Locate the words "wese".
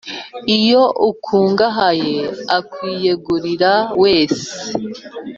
4.01-4.49